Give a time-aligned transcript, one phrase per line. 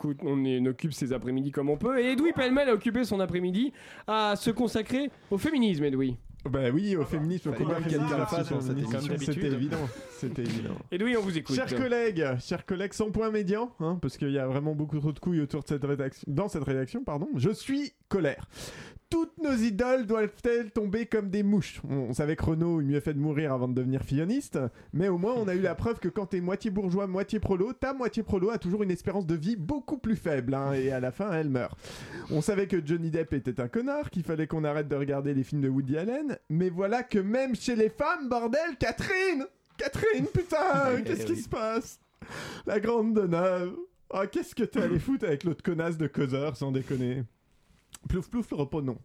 [0.00, 2.00] écoute, on, est- on occupe ses après-midi comme on peut.
[2.00, 3.72] Et Edoui Pellemel a occupé son après-midi
[4.06, 6.16] à se consacrer au féminisme, Edoui.
[6.48, 9.00] Bah oui, au féminisme, émission.
[9.18, 9.76] C'était évident.
[10.10, 10.74] C'était évident.
[10.90, 11.54] Edoui, on vous écoute.
[11.54, 15.12] Chers collègues, chers collègues, sans point médian, hein, parce qu'il y a vraiment beaucoup trop
[15.12, 18.48] de couilles autour de cette rédaction, dans cette rédaction, pardon, je suis colère.
[19.10, 21.80] Toutes nos idoles doivent-elles tomber comme des mouches?
[21.88, 24.58] On, on savait que Renault eût mieux fait de mourir avant de devenir filloniste,
[24.92, 27.72] mais au moins on a eu la preuve que quand t'es moitié bourgeois, moitié prolo,
[27.72, 31.00] ta moitié prolo a toujours une espérance de vie beaucoup plus faible, hein, et à
[31.00, 31.76] la fin elle meurt.
[32.30, 35.42] On savait que Johnny Depp était un connard, qu'il fallait qu'on arrête de regarder les
[35.42, 39.44] films de Woody Allen, mais voilà que même chez les femmes, bordel, Catherine
[39.76, 41.98] Catherine, putain, qu'est-ce qui se passe?
[42.66, 43.74] La grande Deneuve.
[44.10, 47.24] Oh, qu'est-ce que t'es allé foutre avec l'autre connasse de causeur, sans déconner?
[48.08, 48.98] Plouf plouf le repos, non.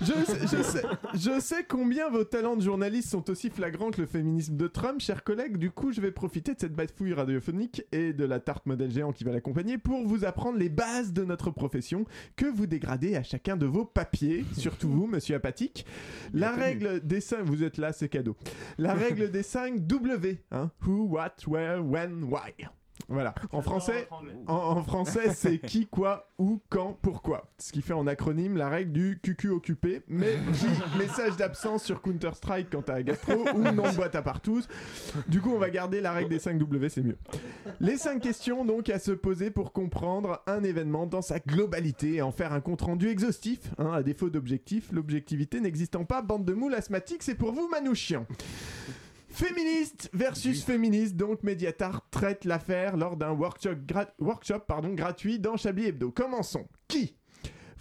[0.00, 0.82] Je sais, je, sais,
[1.14, 5.00] je sais combien vos talents de journaliste sont aussi flagrants que le féminisme de Trump,
[5.00, 5.56] chers collègues.
[5.56, 9.12] Du coup, je vais profiter de cette bafouille radiophonique et de la tarte modèle géant
[9.12, 12.06] qui va l'accompagner pour vous apprendre les bases de notre profession
[12.36, 15.86] que vous dégradez à chacun de vos papiers, surtout vous, monsieur apathique.
[16.32, 18.36] La règle des 5, vous êtes là, c'est cadeau.
[18.78, 20.70] La règle des 5 W, hein.
[20.84, 22.52] Who, what, where, when, why.
[23.08, 23.34] Voilà.
[23.52, 24.08] En français,
[24.46, 27.52] en, en français, c'est qui, quoi, où, quand, pourquoi.
[27.58, 30.66] Ce qui fait en acronyme la règle du QQ occupé, mais J,
[30.98, 34.66] message d'absence sur Counter-Strike quand t'as un gastro ou non de boîte à partouze.
[35.28, 37.18] Du coup, on va garder la règle des 5 W, c'est mieux.
[37.80, 42.22] Les 5 questions donc à se poser pour comprendre un événement dans sa globalité et
[42.22, 44.90] en faire un compte-rendu exhaustif, hein, à défaut d'objectif.
[44.92, 48.26] L'objectivité n'existant pas, bande de moules asthmatiques, c'est pour vous, Manouchian.
[49.34, 55.56] Féministe versus féministe, donc Mediatar traite l'affaire lors d'un workshop, gra- workshop pardon, gratuit dans
[55.56, 56.12] Chablis Hebdo.
[56.12, 56.68] Commençons.
[56.86, 57.16] Qui?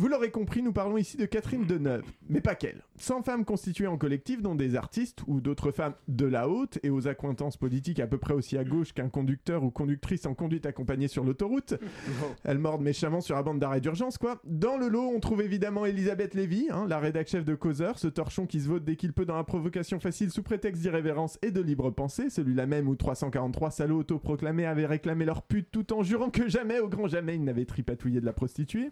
[0.04, 2.84] Vous l'aurez compris, nous parlons ici de Catherine Deneuve, mais pas qu'elle.
[2.98, 6.90] 100 femmes constituées en collectif, dont des artistes ou d'autres femmes de la haute et
[6.90, 10.66] aux accointances politiques à peu près aussi à gauche qu'un conducteur ou conductrice en conduite
[10.66, 11.76] accompagnée sur l'autoroute.
[12.44, 14.42] Elle morde méchamment sur la bande d'arrêt d'urgence, quoi.
[14.44, 18.10] Dans le lot, on trouve évidemment Elisabeth Lévy, hein, la rédac chef de Causeur, ce
[18.10, 21.52] torchon qui se vote dès qu'il peut dans la provocation facile sous prétexte d'irrévérence et
[21.52, 26.04] de libre pensée, celui-là même où 343 salauds autoproclamés avaient réclamé leur pute tout en
[26.04, 28.92] jurant que jamais, au grand jamais, ils n'avaient tripatouillé de la prostituée.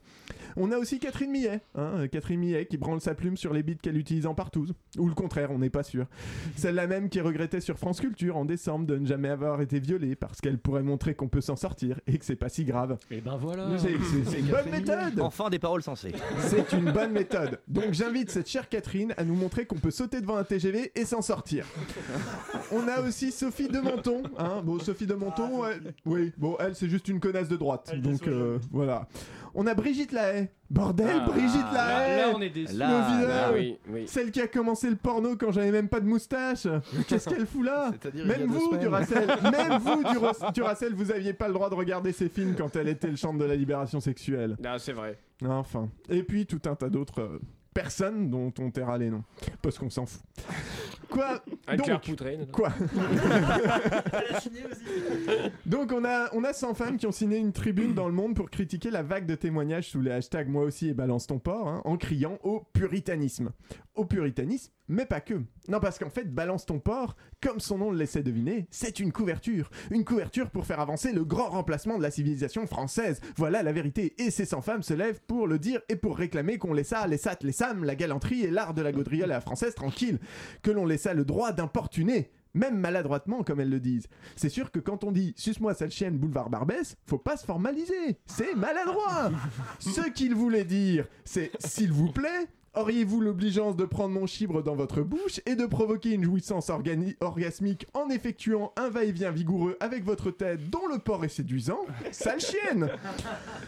[0.56, 3.64] On a aussi Catherine Millet, hein, euh, Catherine Millet qui branle sa plume sur les
[3.64, 4.74] bites qu'elle utilise en partouze.
[4.98, 6.06] Ou le contraire, on n'est pas sûr.
[6.56, 10.16] Celle-là même qui regrettait sur France Culture en décembre de ne jamais avoir été violée
[10.16, 12.98] parce qu'elle pourrait montrer qu'on peut s'en sortir et que c'est pas si grave.
[13.10, 13.68] Et ben voilà.
[13.78, 13.92] C'est-
[14.40, 16.14] une bonne méthode Enfin des paroles sensées.
[16.40, 17.60] c'est une bonne méthode.
[17.68, 21.06] Donc j'invite cette chère Catherine à nous montrer qu'on peut sauter devant un TGV et
[21.06, 21.66] s'en sortir.
[22.72, 24.24] On a aussi Sophie de Menton.
[24.38, 27.94] Hein bon, Sophie de Menton, elle- oui, bon, elle c'est juste une connasse de droite.
[28.02, 29.08] Donc euh, voilà.
[29.54, 30.50] On a Brigitte Lahaye.
[30.70, 32.78] Bordel, Ah, Brigitte Lahaye là, on est déçus.
[32.78, 34.04] Là, oui, oui.
[34.08, 36.66] Celle qui a commencé le porno quand j'avais même pas de moustache.
[37.08, 38.80] Qu'est-ce qu'elle fout là C'est-à-dire il y a Même deux vous, semaines.
[38.82, 42.76] Duracell, même vous, Dura- Duracell, vous aviez pas le droit de regarder ces films quand
[42.78, 44.56] elle était le champ de la libération sexuelle.
[44.66, 45.18] Ah, c'est vrai.
[45.46, 45.90] Enfin.
[46.10, 47.40] Et puis tout un tas d'autres euh,
[47.74, 49.24] personnes dont on taira les noms.
[49.62, 50.22] Parce qu'on s'en fout.
[51.12, 51.44] Quoi
[51.78, 51.88] Donc.
[52.52, 52.70] Quoi
[55.66, 58.36] Donc on a, on a 100 femmes qui ont signé une tribune dans le monde
[58.36, 61.68] pour critiquer la vague de témoignages sous les hashtags moi aussi et balance ton porc
[61.68, 63.52] hein, en criant au puritanisme.
[63.94, 65.34] Au puritanisme, mais pas que.
[65.68, 69.12] Non parce qu'en fait balance ton porc, comme son nom le laissait deviner, c'est une
[69.12, 69.70] couverture.
[69.90, 73.20] Une couverture pour faire avancer le grand remplacement de la civilisation française.
[73.36, 74.14] Voilà la vérité.
[74.18, 77.18] Et ces 100 femmes se lèvent pour le dire et pour réclamer qu'on laissa les
[77.18, 80.20] sat, les sam, la galanterie et l'art de la gaudriole à la française tranquille.
[80.62, 84.08] Que l'on laissa le droit d'importuner même maladroitement comme elles le disent.
[84.36, 88.20] C'est sûr que quand on dit suce-moi sale chienne boulevard Barbès, faut pas se formaliser.
[88.26, 89.32] C'est maladroit.
[89.80, 94.76] Ce qu'il voulait dire, c'est s'il vous plaît, auriez-vous l'obligeance de prendre mon chibre dans
[94.76, 96.70] votre bouche et de provoquer une jouissance
[97.22, 101.80] orgasmique en effectuant un va-et-vient vigoureux avec votre tête dont le port est séduisant?
[102.12, 102.90] Sale chienne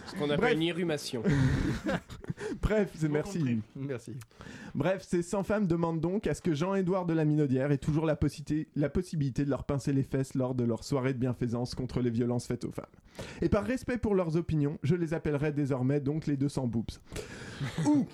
[0.07, 0.53] Ce qu'on appelle Bref.
[0.55, 1.23] une irrumation.
[2.61, 3.61] Bref, c'est merci.
[3.77, 4.11] Merci.
[4.75, 8.06] Bref, ces 100 femmes demandent donc à ce que Jean-Édouard de la Minaudière ait toujours
[8.06, 11.75] la, possibilité- la possibilité de leur pincer les fesses lors de leur soirée de bienfaisance
[11.75, 12.85] contre les violences faites aux femmes.
[13.44, 16.85] Et par respect pour leurs opinions, je les appellerai désormais donc les 200 boobs.
[17.85, 18.08] Ou,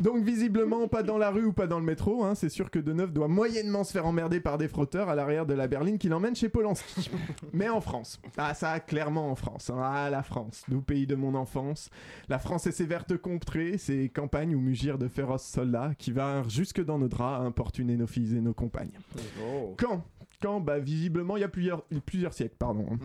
[0.00, 2.78] donc visiblement pas dans la rue ou pas dans le métro, hein, c'est sûr que
[2.78, 6.08] Deneuve doit moyennement se faire emmerder par des frotteurs à l'arrière de la berline qui
[6.08, 7.10] l'emmène chez Polanski.
[7.52, 8.20] Mais en France.
[8.36, 9.70] Ah ça, clairement en France.
[9.70, 9.78] hein.
[9.80, 11.90] Ah la France, doux pays de mon enfance.
[12.28, 16.48] La France et ses vertes contrées, ses campagnes où mugirent de féroces soldats qui vinrent
[16.48, 18.98] jusque dans nos draps importuner nos filles et nos compagnes.
[19.42, 19.74] Oh.
[19.78, 20.02] Quand
[20.40, 22.86] Quand Bah visiblement il y a plusieurs, plusieurs siècles, pardon.
[22.92, 22.98] hein.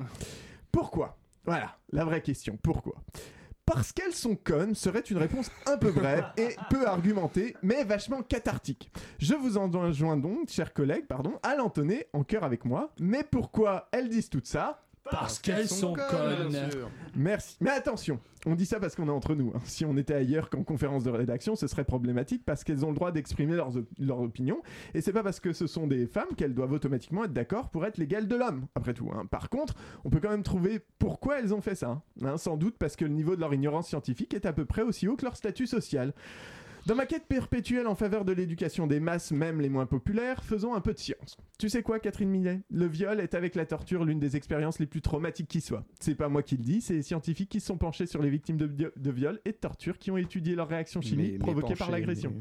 [0.72, 1.18] Pourquoi?
[1.46, 2.96] Voilà, la vraie question, pourquoi?
[3.66, 8.22] Parce qu'elles sont connes serait une réponse un peu brève et peu argumentée, mais vachement
[8.22, 8.92] cathartique.
[9.18, 12.92] Je vous en enjoins donc, chers collègues, pardon, à l'entonner en chœur avec moi.
[13.00, 14.84] Mais pourquoi elles disent tout ça?
[15.10, 16.52] Parce qu'elles sont connes.
[17.16, 17.58] Merci.
[17.60, 19.52] Mais attention, on dit ça parce qu'on est entre nous.
[19.56, 19.60] hein.
[19.66, 22.96] Si on était ailleurs qu'en conférence de rédaction, ce serait problématique parce qu'elles ont le
[22.96, 24.62] droit d'exprimer leurs, op- leurs opinions.
[24.94, 27.86] Et c'est pas parce que ce sont des femmes qu'elles doivent automatiquement être d'accord pour
[27.86, 29.10] être l'égale de l'homme, après tout.
[29.14, 29.26] hein.
[29.26, 29.74] Par contre,
[30.06, 32.02] on peut quand même trouver pourquoi elles ont fait ça.
[32.24, 32.38] hein.
[32.38, 35.08] Sans doute parce que le niveau de leur ignorance scientifique est à peu près aussi
[35.08, 36.14] haut que leur statut social.
[36.88, 40.74] Dans ma quête perpétuelle en faveur de l'éducation des masses, même les moins populaires, faisons
[40.74, 41.38] un peu de science.
[41.60, 42.62] Tu sais quoi, Catherine Millet?
[42.72, 45.86] Le viol est avec la torture l'une des expériences les plus traumatiques qui soit.
[46.00, 48.32] C'est pas moi qui le dis, c'est les scientifiques qui se sont penchés sur les
[48.32, 51.76] victimes de, viol et de torture qui ont étudié leurs réactions chimiques Mais- mais provoquées
[51.76, 52.34] par l'agression.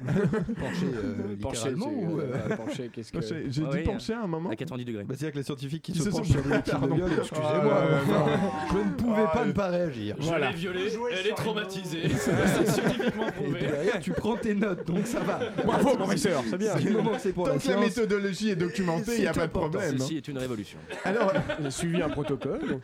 [0.04, 3.20] Penché, euh, Penché, littéralement tu- ou, euh, euh, penché, qu'est-ce que.
[3.20, 5.04] J'ai Ah dit oui, penché à un moment À 90 degrés.
[5.04, 6.94] Bah, C'est-à-dire que les scientifiques qui se se sont- penchent sur les victimes de Pardon.
[6.96, 8.32] viol, excusez-moi, Ah, ouais,
[8.72, 9.46] je ne pouvais Ah, pas ouais.
[9.48, 10.16] ne pas réagir.
[10.18, 10.50] Voilà.
[10.50, 12.08] Je l'ai violée, elle est traumatisée.
[12.08, 13.60] C'est scientifiquement Et prouvé.
[13.60, 15.40] derrière, tu prends tes notes, donc ça va.
[15.64, 16.74] Bravo, professeur, c'est bien.
[16.76, 19.32] Du moment que c'est pour Tant la que la méthodologie est documentée, il n'y a
[19.32, 19.94] pas de problème.
[19.94, 19.96] hein.
[19.98, 20.78] Ceci est une révolution.
[21.04, 22.78] Alors, On a suivi un protocole.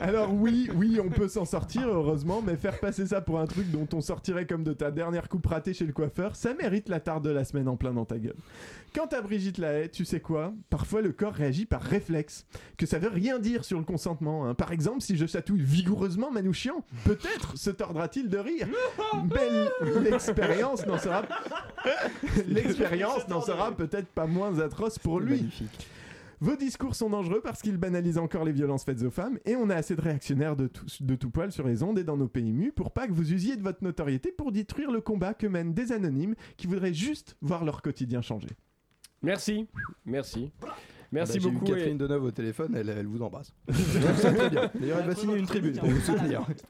[0.00, 3.70] Alors oui, oui, on peut s'en sortir heureusement, mais faire passer ça pour un truc
[3.70, 7.00] dont on sortirait comme de ta dernière coupe ratée chez le coiffeur, ça mérite la
[7.00, 8.36] tarte de la semaine en plein dans ta gueule.
[8.94, 10.52] Quant à Brigitte Lahaye, tu sais quoi?
[10.68, 12.44] Parfois le corps réagit par réflexe,
[12.76, 14.46] que ça veut rien dire sur le consentement.
[14.46, 14.54] hein.
[14.54, 18.68] Par exemple, si je chatouille vigoureusement Manouchian, peut-être se tordra-t-il de rire.
[19.34, 21.22] Mais l'expérience n'en sera
[22.46, 25.36] l'expérience n'en sera peut-être pas moins atroce pour lui.
[25.36, 25.88] magnifique.
[26.44, 29.70] Vos discours sont dangereux parce qu'ils banalisent encore les violences faites aux femmes et on
[29.70, 32.28] a assez de réactionnaires de tout, de tout poil sur les ondes et dans nos
[32.28, 35.72] PMU pour pas que vous usiez de votre notoriété pour détruire le combat que mènent
[35.72, 38.50] des anonymes qui voudraient juste voir leur quotidien changer.
[39.22, 39.66] Merci,
[40.04, 40.52] merci.
[41.12, 41.64] Merci Bah, j'ai eu beaucoup.
[41.64, 43.54] Catherine et- Deneuve au téléphone, elle, elle vous embrasse.
[44.16, 44.70] Ça, très bien.
[44.78, 46.46] D'ailleurs, elle va signer une tribune pour vous soutenir.